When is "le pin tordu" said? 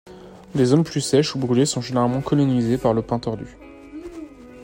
2.95-3.55